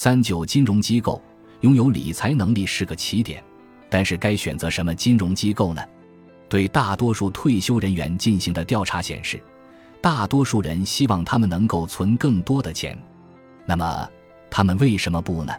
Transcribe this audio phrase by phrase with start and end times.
[0.00, 1.20] 三九金融机构
[1.62, 3.42] 拥有理财能力是个起点，
[3.90, 5.82] 但是该选择什么金融机构呢？
[6.48, 9.42] 对大多数退休人员进行的调查显示，
[10.00, 12.96] 大多数人希望他们能够存更多的钱。
[13.66, 14.08] 那么，
[14.48, 15.52] 他们为什么不呢？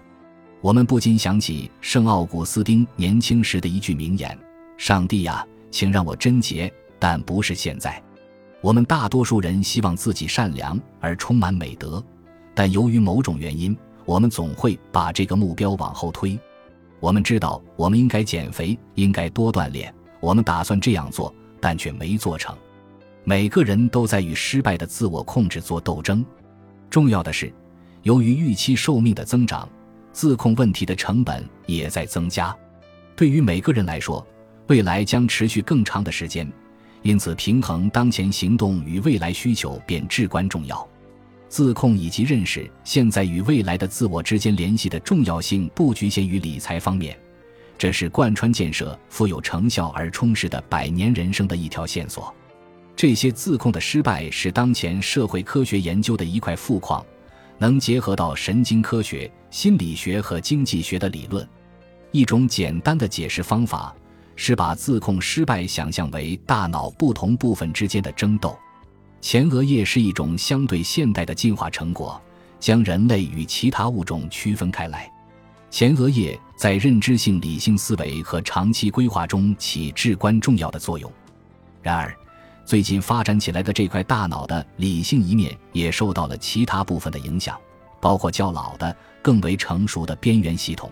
[0.62, 4.40] 我们不禁想起圣奥古斯丁年轻时的一句名言
[4.80, 8.02] ：“上帝呀，请让我贞洁，但不是现在。”
[8.64, 12.02] 我们大多数人希望自己善良而充满美德，
[12.56, 13.78] 但由于某种原因，
[14.10, 16.36] 我们总会把这个目标往后推。
[17.00, 19.94] 我们知道我们应该减肥，应该多锻炼。
[20.20, 22.58] 我们打算这样做，但却没做成。
[23.24, 26.26] 每个人都在与失败的自我控制做斗争。
[26.90, 27.54] 重要的是，
[28.02, 29.70] 由于预期寿命的增长，
[30.12, 32.54] 自控问题的成本也在增加。
[33.16, 34.26] 对于每个人来说，
[34.70, 36.52] 未来将持续更长的时间，
[37.04, 40.89] 因此平衡当前行动与未来需求便至关重要。
[41.50, 47.18] 自控以及认识现在与未来的自我之间联系的重要性，不局限于理财方面。
[47.78, 52.34] 这是贯穿建设富有成效而充实的百年人生的一条线索。
[52.96, 57.04] 这些自控的失败是当前社会科学研究的一块富矿，
[57.58, 61.48] 能结合到神经科学、心理学和经济学的理论。
[62.12, 63.96] 一种简单的解释方法
[64.36, 68.58] 是把自控失败想象为大脑不同部分之间的争斗。
[69.22, 72.20] 前额叶是一种相对现代的进化成果，
[72.60, 75.12] 将人类与其他物种区分开来。
[75.70, 81.12] 前额叶在认知性理性思维和长期规划中起至关重要的作用。
[81.82, 82.16] 然而，
[82.66, 87.60] 最近发展起来的这块大脑的理性一面也受到了其他部分的影响，
[88.00, 90.92] 包括较老的、更为成熟的边缘系统。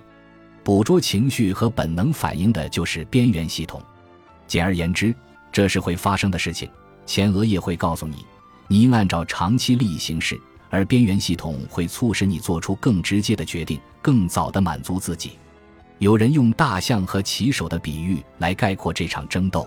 [0.63, 3.81] 捕捉情绪和本能反应的就是边缘系统。
[4.45, 5.15] 简而言之，
[5.51, 6.69] 这是会发生的事情。
[7.07, 8.23] 前额叶会告诉你，
[8.67, 10.39] 你应按照长期利益行事。
[10.69, 15.39] 而边缘系统会促使你做出更直接的决定，更早地满足自己。
[15.97, 19.65] 有人用大象和骑手的比喻来概括这场争斗：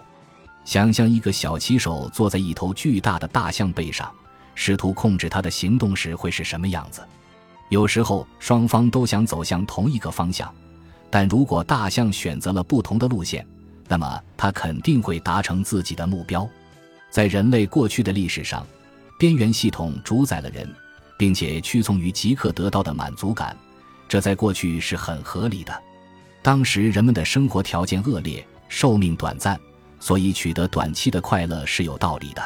[0.63, 4.13] 想象一个小骑手坐在一头巨大的大象背上，
[4.55, 7.03] 试图控制它的行动时会是什么样子。
[7.71, 10.55] 有时候双方都想走向同一个方向，
[11.09, 13.45] 但如果大象选择了不同的路线，
[13.89, 16.47] 那么它肯定会达成自己的目标。
[17.11, 18.67] 在人类过去的历史上，
[19.19, 20.69] 边缘系统主宰了人。
[21.21, 23.55] 并且屈从于即刻得到的满足感，
[24.09, 25.83] 这在过去是很合理的。
[26.41, 29.61] 当时人们的生活条件恶劣，寿命短暂，
[29.99, 32.43] 所以取得短期的快乐是有道理的。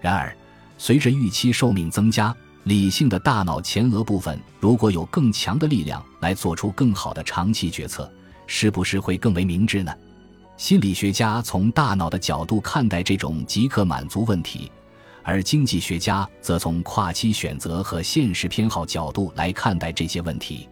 [0.00, 0.34] 然而，
[0.78, 8.10] 随着预期寿命增加，理性的大脑前额部分如果有更强的力量来做出更好的长期决策，
[8.46, 9.94] 是不是会更为明智呢？
[10.58, 14.70] 心理学家从大脑的角度看待这种即刻满足问题。
[15.22, 20.68] 而经济学家则从跨期选择和现实偏好角度来看待这些问题。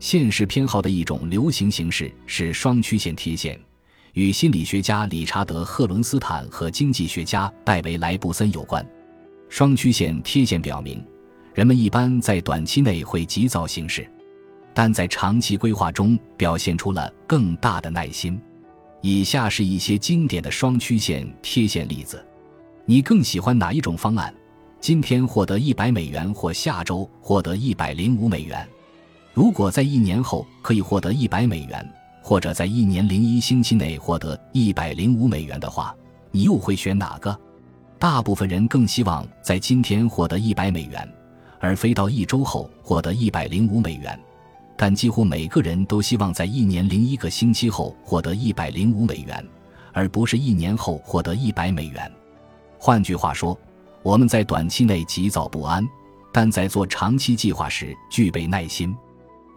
[0.00, 3.60] 现实偏好的一种流行形式是双曲线贴现，
[4.14, 8.84] 与心理学家理查德·赫伦斯坦和经济学家戴维·莱布森有关。
[9.48, 11.00] 双曲线贴现表明，
[11.54, 14.10] 人们一般在短期内会急躁行事，
[14.74, 18.40] 但在长期规划中表现出了更大的耐心。
[19.02, 22.24] 以下是一些经典的双曲线贴现例子。
[22.84, 24.34] 你更喜欢哪一种方案？
[24.80, 28.66] 今天获得一百美元，或下周获得一百零五美元？
[29.32, 31.88] 如果在一年后可以获得一百美元，
[32.22, 35.94] 或者在一年零一星期内获得一百零五美元的话，
[36.30, 37.38] 你又会选哪个？
[37.98, 41.08] 大部分人更希望在今天获得一百美元，
[41.58, 44.18] 而非到一周后获得一百零五美元。
[44.82, 49.46] 但几乎每个人都希望在一年零一个星期后获得一百零五美元，
[49.92, 52.10] 而不是一年后获得一百美元。
[52.78, 53.54] 换句话说，
[54.02, 55.86] 我们在短期内急躁不安，
[56.32, 58.96] 但在做长期计划时具备耐心。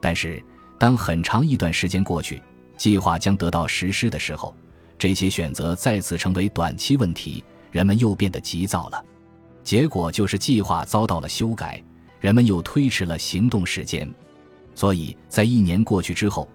[0.01, 0.44] 但是，
[0.78, 2.44] 当很长一段时间过去，
[2.75, 4.53] 计划将得到实施的时候，
[5.00, 7.41] 这些选择再次成为短期问题，
[7.72, 9.01] 人们又变得急躁了。
[9.63, 11.81] 结果就是计划遭到了修改，
[12.19, 14.13] 人们又推迟了行动时间。
[14.75, 16.47] 所以在一年过去之后，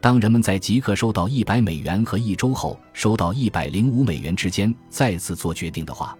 [0.00, 6.16] 当人们在即刻收到一百美元和一周后收到一百零五美元之间再次做决定的话，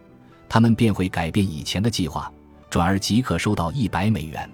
[0.48, 2.32] 他们便会改变以前的计划，
[2.70, 4.50] 转而即刻收到一百美元。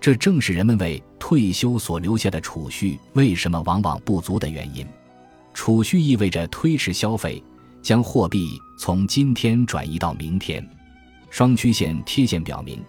[0.00, 4.86] 这正是人们为退休所留下的储蓄为什么往往不足的原因。
[5.52, 7.42] 储蓄意味着推迟消费，
[7.82, 10.64] 将货币从今天转移到明天。
[11.30, 12.80] 双曲线贴现表明，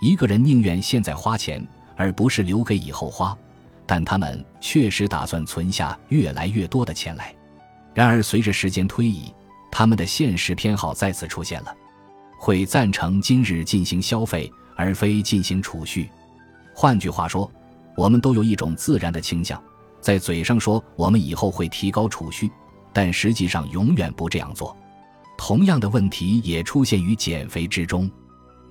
[0.00, 1.66] 一个人宁愿现在花钱，
[1.96, 3.36] 而不是留给以后花。
[3.84, 7.34] 但他们确实打算存下越来越多的钱来。
[7.92, 9.32] 然而，随着时间推移，
[9.70, 11.74] 他们的现实偏好再次出现了，
[12.38, 16.08] 会赞成今日进行消费，而非进行储蓄。
[16.74, 17.50] 换句话说，
[17.96, 19.62] 我们都有一种自然的倾向，
[20.00, 22.50] 在嘴上说我们以后会提高储蓄，
[22.92, 24.74] 但实际上永远不这样做。
[25.36, 28.10] 同样的问题也出现于减肥之中。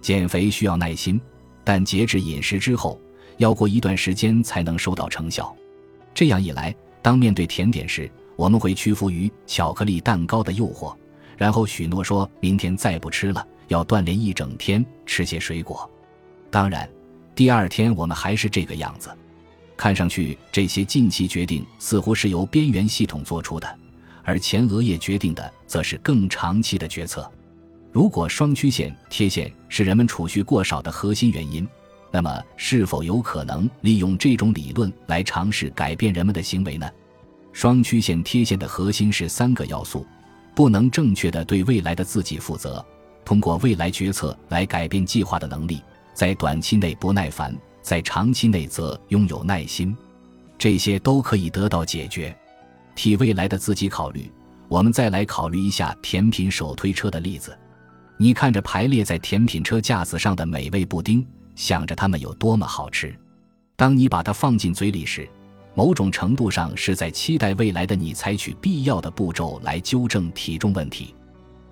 [0.02, 1.22] 减肥需要耐心，
[1.64, 3.00] 但节制饮食之后，
[3.42, 5.54] 要过一段时间才能收到成效。
[6.14, 10.96] 这样一来，当面对甜点时，我们会屈服于巧克力蛋糕的诱惑，
[11.38, 15.90] 然后许诺说明天再不吃了，要锻炼一整天，吃些水果。
[16.52, 16.88] 当然，
[17.34, 19.10] 第二天我们还是这个样子。
[19.76, 23.68] 看上去，这些近期决定似乎是由边缘系统做出的，
[24.24, 27.28] 而前额叶决定的则是更长期的决策。
[27.92, 31.68] 如果双曲线贴现是人们储蓄过少的核心原因，
[32.12, 36.90] 那么是否有可能利用这种理论来尝试改变人们的行为呢？
[37.54, 40.06] 双曲线贴现的核心是三个要素：
[40.54, 42.86] 不能正确的对未来的自己负责，
[43.24, 45.82] 通过未来决策来改变计划的能力，
[46.14, 49.96] 在短期内不耐烦，在长期内则拥有耐心。
[50.58, 52.36] 这些都可以得到解决。
[52.94, 54.30] 替未来的自己考虑，
[54.68, 57.58] 我们再来考虑一下甜品手推车的例子。
[58.18, 61.26] 你看着排列在甜品车架子上的美味布丁，
[61.62, 63.16] 想着它们有多么好吃。
[63.76, 65.30] 当你把它放进嘴里时，
[65.76, 71.14] 某种程度上是在期待未来的你采取必要的步骤来纠正体重问题。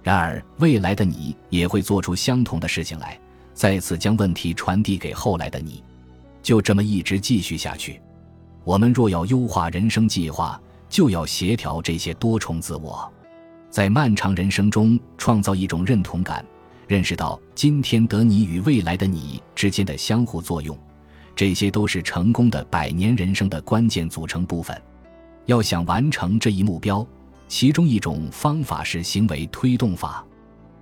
[0.04, 3.20] 然而，未来的你也会做出相同的事情来，
[3.56, 5.84] 再次将问题传递给后来的你。
[6.44, 8.00] 就这么一直继续下去。
[8.64, 13.12] 我们若要优化人生计划，就要协调这些多重自我。
[13.72, 16.46] 在漫长人生中创造一种认同感，
[16.90, 20.76] 认识到今天的你与未来的你之间的相互作用，
[21.36, 24.76] 这些都是成功的百年人生的关键组成部分。
[25.46, 27.06] 要想完成这一目标，
[27.48, 30.26] 其中一种方法是行为推动法。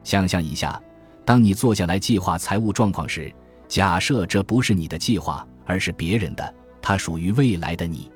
[0.06, 0.82] 想象一下，
[1.26, 3.30] 当你坐下来计划财务状况时，
[3.68, 8.10] 假设这不是你的计划，而是别人的，它属于未来的你。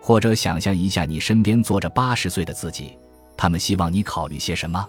[0.00, 2.96] 或者想象一下，你身边坐着八十岁的自己。
[3.36, 4.88] 他们希望你考虑些什么？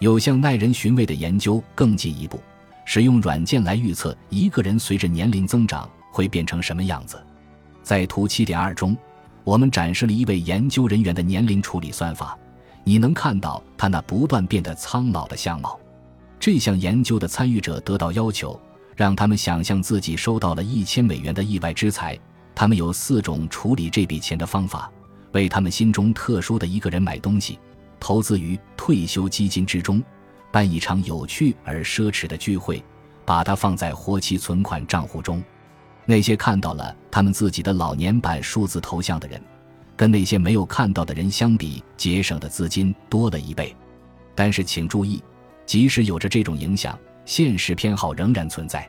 [0.00, 2.40] 有项耐人寻味的研究更进一步，
[2.84, 7.22] 使用软件来预测一个人随着年龄增长会变成什么样子。
[7.82, 8.96] 在图七点二中，
[9.44, 12.36] 我们展示了一位研究人员的年龄处理算法，
[12.82, 15.78] 你能看到他那不断变得苍老的相貌。
[16.40, 18.60] 这项研究的参与者得到要求，
[18.96, 22.18] 让他们想象自己收到了一千美元的意外之财，
[22.54, 24.90] 他们有四种处理这笔钱的方法，
[25.32, 27.58] 为他们心中特殊的一个人买东西。
[28.04, 30.04] 投资于退休基金之中，
[30.52, 32.84] 办一场有趣而奢侈的聚会，
[33.24, 35.42] 把它放在活期存款账户中。
[36.04, 39.40] 那些看到了他们自己的老年版数字头像的人，
[39.96, 43.74] 跟那些没有看到的人相比，节省的资金多了一倍。
[44.34, 45.22] 但是请注意，
[45.64, 48.86] 即使有着这种影响，现实偏好仍然存在。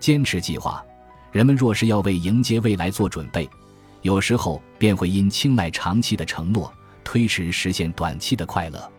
[0.00, 0.82] 坚持计划，
[1.30, 3.46] 人们若是要为迎接未来做准备，
[4.00, 6.72] 有时候便会因青睐长期的承诺。
[7.06, 8.92] 推迟实现短期的快乐，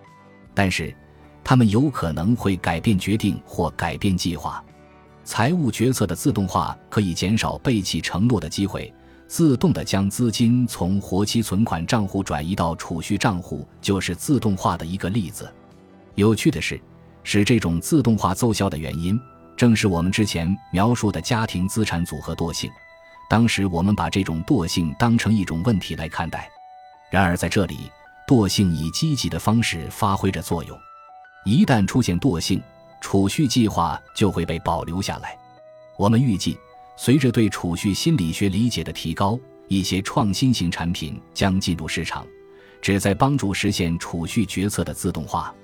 [0.53, 0.95] 但是
[1.43, 4.63] 他们有可能会改变决定或改变计划。
[5.25, 8.91] 财务决策的自动化可以减少背弃承诺的机会，
[9.27, 15.53] 自动的将资金从活期存款账户转移到储蓄账户，就是自动化的一个例子。
[16.15, 16.79] 有趣的是，
[17.25, 19.19] 使这种自动化奏效的原因，
[19.57, 22.71] 正是我们之前描述的家庭资产组合惰性。
[23.29, 26.49] 当时我们把这种惰性当成一种问题来看待，
[27.09, 27.91] 然而在这里。
[28.27, 30.77] 惰性以积极的方式发挥着作用，
[31.45, 32.61] 一旦出现惰性，
[32.99, 35.37] 储蓄计划就会被保留下来。
[35.97, 36.57] 我们预计，
[36.97, 42.27] 随着对储蓄心理学理解的提高，一些创新型产品将进入市场，
[42.81, 45.55] 旨在帮助实现储蓄决策的自动化。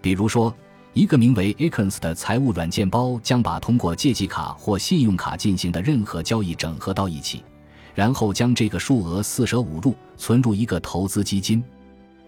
[0.00, 0.54] 比如说，
[0.92, 7.42] 一个名为 a c o n s 的财务软件包将把通过借记卡或信用卡进行的任何交易整合到一起，
[7.94, 11.62] 然后将这个数额四舍五入存入一个投资基金。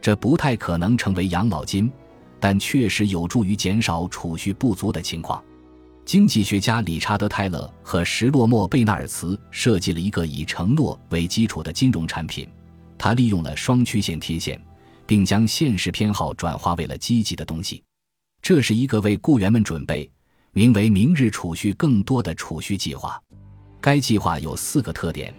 [0.00, 1.90] 这不太可能成为养老金，
[2.38, 5.42] 但确实有助于减少储蓄不足的情况。
[6.04, 12.48] 经济学家理查德·泰勒和石洛莫·贝纳尔茨设计了一个以承诺为基础的金融产品，
[12.96, 14.60] 他利用了双曲线贴现，
[15.04, 17.82] 并将现实偏好转化为了积极的东西。
[18.40, 20.08] 这是一个为雇员们准备、
[20.52, 23.20] 名为“明日储蓄更多”的储蓄计划。
[23.80, 25.34] 该计划有四个特点，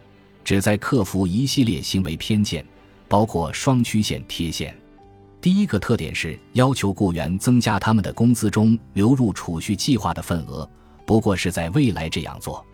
[0.47, 2.65] 旨在克服一系列行为偏见。
[3.09, 4.75] 包括双曲线贴现。
[5.39, 10.69] 第一个特点是要求雇员增加他们的工资中流入储蓄计划的份额，
[11.05, 12.65] 不过是在未来这样做。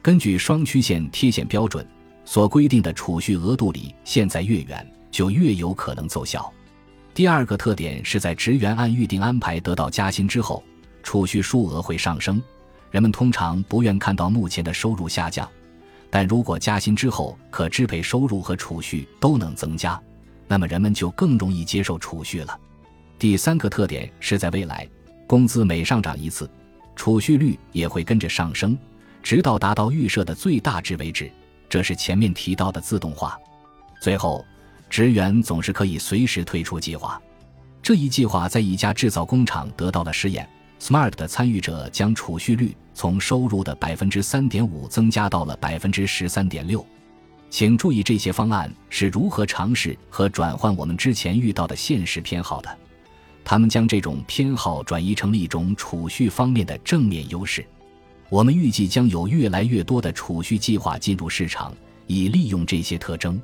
[0.00, 1.84] 根据双曲线贴现标准
[2.24, 6.52] 所规定的储蓄额度里，现在越远就越有可能奏效。
[7.12, 10.62] 第二个特点是在职员按预定安排得到加薪之后，
[11.02, 12.40] 储蓄数额会上升。
[12.92, 15.48] 人们通常不愿看到目前的收入下降。
[16.14, 19.98] 但如果加薪之后可支配收入和储蓄都能增加，
[20.46, 22.60] 那么人们就更容易接受储蓄了。
[23.18, 24.86] 第三个特点是在未来，
[25.26, 26.50] 工资每上涨一次，
[26.94, 28.78] 储蓄率也会跟着上升，
[29.22, 31.32] 直到达到预设的最大值为止。
[31.66, 33.38] 这是前面提到的自动化。
[33.98, 34.44] 最后，
[34.90, 37.18] 职员总是可以随时退出计划。
[37.82, 40.46] 这一计划在一家制造工厂得到了试验。
[40.82, 46.84] Smart 的参与者将储蓄率从收入的百分之三点五增加到了百分之十三点六。
[47.50, 52.78] 请注意，这些方案是如何尝试和转换我们之前遇到的现实偏好的。
[53.44, 57.64] 他们将这种偏好转移成了一种储蓄方面的正面优势。
[58.28, 61.72] 我们预计将有越来越多的储蓄计划进入市场，
[62.08, 63.40] 以利用这些特征。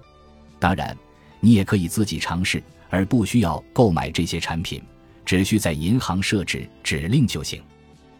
[0.58, 0.96] 当然，
[1.38, 4.82] 你也可以自己尝试，而不需要购买这些产品，
[5.28, 7.62] 只需在银行设置指令就行。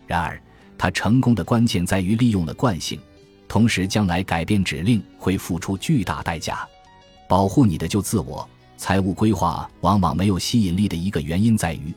[0.07, 0.39] 然而，
[0.77, 3.01] 它成功的关键在于利用了惯性，
[3.49, 6.69] 同时将来改变指令会付出巨大代价。
[7.27, 8.47] 保护你的旧自我，
[8.77, 11.95] 财务规划往往没有吸引力的一个原因在于，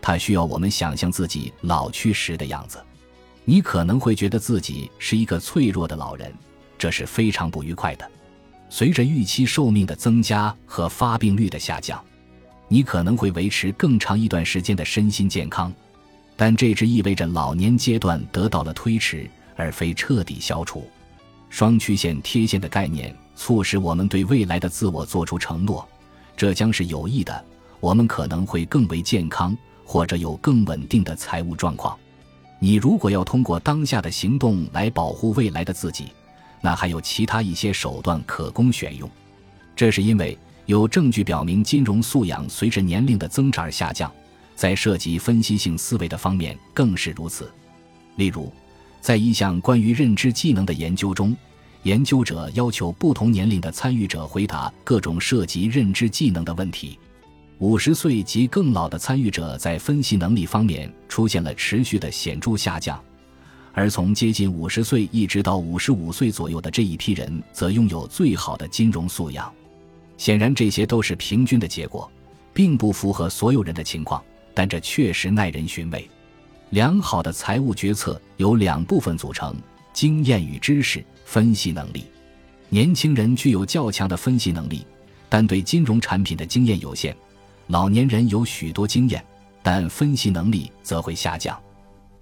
[0.00, 2.82] 它需要我们想象自己老去时的样子。
[3.44, 6.32] 你可能会觉得自己是一个脆弱的老人，
[6.78, 8.10] 这是非常不愉快的。
[8.70, 12.02] 随着预期寿命的增加和发病率的下降，
[12.68, 15.72] 你可能会维持更长一段时间的身心健康，
[16.36, 20.88] 但这只意味着老年阶段得到了推迟，而非彻底消除。
[21.50, 25.88] 双曲线贴现的概念促使我们对未来的自我做出承诺，
[26.36, 27.44] 这将是有益的。
[27.78, 31.96] 我们可能会更为健康，或者有更稳定的财务状况。
[32.58, 36.06] 你如果要通过当下的行动来保护未来的自己，
[36.62, 39.08] 那还有其他一些手段可供选用。
[39.76, 44.10] 这是因为有证据表明金融素养随着年龄的增长而下降，
[44.54, 47.52] 在涉及分析性思维的方面更是如此。
[48.16, 48.52] 例如，
[49.00, 51.36] 在一项关于认知技能的研究中，
[51.82, 56.98] 研究者要求不同年龄的参与者回答各种涉及认知技能的问题。
[57.58, 62.98] 五十岁及更老的参与者在分析能力方面出现了持续的显著下降，
[63.72, 69.52] 而从接近五十岁一直到五十五岁左右的这一批人则拥有最好的金融素养。
[70.16, 72.10] 显然，这些都是平均的结果，
[72.52, 76.08] 并不符合所有人的情况，但这确实耐人寻味。
[76.70, 79.54] 良好的财务决策由两部分组成：
[79.92, 81.04] 经验与知识。
[81.24, 82.04] 分析能力，
[82.68, 84.86] 年轻人具有较强的分析能力，
[85.28, 87.16] 但对金融产品的经验有限。
[87.68, 89.24] 老年人有许多经验，
[89.62, 91.58] 但分析能力则会下降。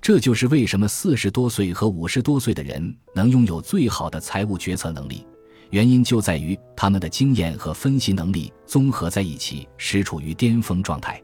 [0.01, 5.27] 这就是为什么四十多岁和五十多岁的人能拥有最好的财务决策能力，
[5.73, 11.21] 原因就在于他们的经验和分析能力综合在一起时处于巅峰状态。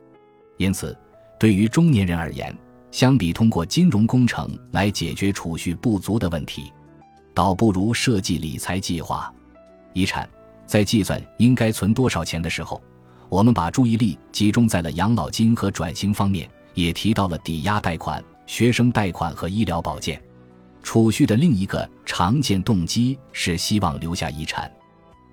[0.56, 0.96] 因此，
[1.38, 2.56] 对于中年人而言，
[2.90, 6.72] 相比通过金融工程来解决储蓄不足的问题，
[7.34, 9.30] 倒不如设计理财计划。
[9.92, 10.26] 遗产
[10.64, 12.82] 在计算应该存多少钱的时候。
[13.28, 20.18] 我们把注意力集中在了养老金和转型方面，也提到了抵押贷款、学生贷款和医疗保健。
[20.90, 24.72] 储蓄的另一个常见动机是希望留下遗产。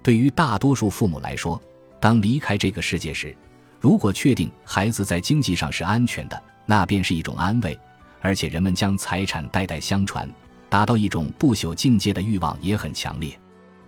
[0.04, 1.62] 对于大多数父母来说，
[1.98, 3.34] 当离开这个世界时，
[3.80, 7.80] 如果确定孩子在经济上是安全的，那便是一种安慰。
[8.20, 10.30] 而且人们将财产代代相传，
[10.68, 13.40] 达到一种不朽境界的欲望也很强烈。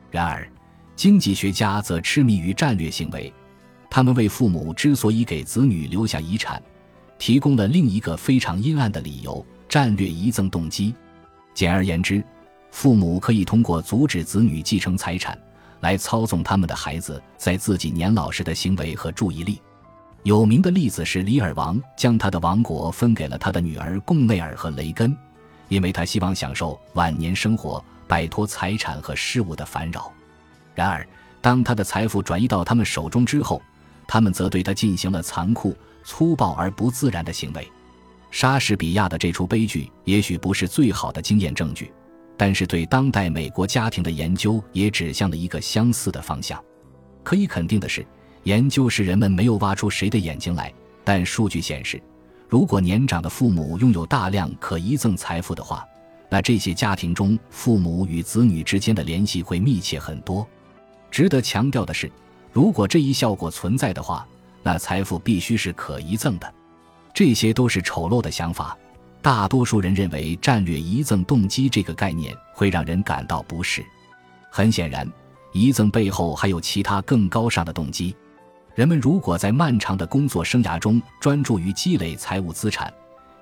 [0.09, 0.49] 然而，
[0.95, 3.33] 经济学家则痴迷于战略行为。
[3.89, 6.63] 他们为父母之所以给子女留下遗产，
[7.19, 10.95] 提供了另一个非常阴暗的理由——战略遗赠动机。
[11.57, 12.23] 简而言之，
[12.69, 15.35] 父母可以通过阻止子女继承财产，
[15.79, 19.59] 来操纵他们的孩子在自己年老时的行为和注意力。
[20.21, 25.17] 有名的例子是李尔王将他的王国分给了他的女儿贡内尔和雷根，
[25.67, 30.13] 因为他希望享受晚年生活，摆脱财产和事物的烦扰。
[30.75, 31.03] 然而，
[31.41, 33.59] 当他的财富转移到他们手中之后，
[34.07, 37.67] 他们则对他进行了残酷、粗暴而不自然的行为。
[38.29, 41.91] 莎士比亚的这出悲剧也许不是最好的经验证据，
[42.35, 46.63] 但是对当代美国家庭的研究也指向了一个相似的方向。
[47.23, 48.05] 可以肯定的是，
[48.43, 52.01] 研究是人们没有挖出谁的眼睛来，但数据显示，
[52.47, 55.85] 如果年长的父母拥有大量可遗赠财富的话，
[56.29, 60.47] 那这些家庭中父母与子女之间的联系会密切很多。
[61.09, 62.11] 值得强调的是。
[62.53, 64.27] 如果这一效果存在的话，
[64.63, 66.53] 那财富必须是可遗赠的。
[67.17, 68.77] 这些都是丑陋的想法。
[69.23, 73.83] 大多数人认为战略遗赠动机这个概念会让人感到不适。
[74.51, 75.11] 很显然，
[75.51, 78.15] 遗赠背后还有其他更高尚的动机。
[78.75, 82.93] 人们如果在漫长的工作生涯中专注于积累财务资产，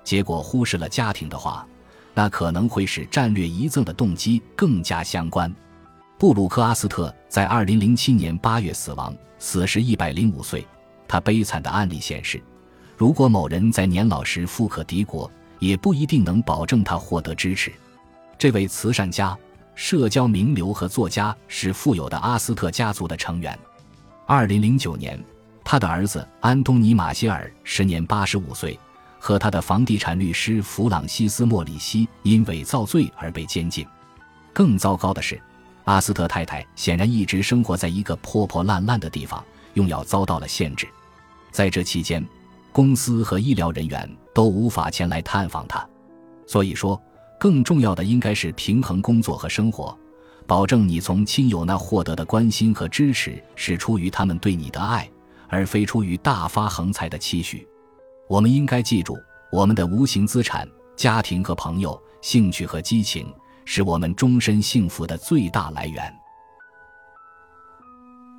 [0.06, 1.68] 结果忽视了家庭的话，
[2.14, 5.54] 那可能会使战略遗赠的动机更加相关。
[6.18, 10.66] 布鲁克阿斯特在二零零七年八月死亡，死时一百零五岁。
[11.10, 12.42] 他悲惨的案例显示，
[12.98, 17.72] 如果某人在年老时富可敌国，也不一定能保证他获得支持。
[18.38, 19.38] 这位慈善家、
[19.74, 23.58] 社交名流和作家是富有的阿斯特家族的成员。
[24.26, 25.22] 二零零九年，
[25.64, 28.80] 他的儿子安东尼·马歇尔时年八十五岁，
[29.20, 33.86] 和他的房地产律师弗朗西斯·莫里希因伪造罪而被监禁。
[34.54, 35.42] 更糟糕的是。
[35.84, 40.88] 阿斯特太太显然一直生活在一个破破烂烂的地方，用药遭到了限制。
[41.52, 42.26] 在这期间，
[42.76, 45.88] 公司和医疗人员都无法前来探访他。
[46.46, 47.02] 所以说，
[47.40, 49.98] 更重要的应该是平衡工作和生活，
[50.46, 55.10] 保证你从亲友那获得的关心和支持是出于他们对你的爱，
[55.48, 57.66] 而非出于大发横财的期许。
[58.28, 59.18] 我们应该记住，
[59.54, 60.68] 我们的无形资产——
[60.98, 63.26] 家庭和朋友、兴趣和激情。
[63.64, 66.14] 是我们终身幸福的最大来源。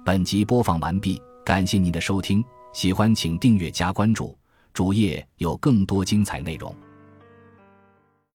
[0.04, 2.44] 本集播放完毕，感谢您的收听，
[2.76, 4.37] 喜欢请订阅加关注，
[4.75, 6.76] 主页有更多精彩内容。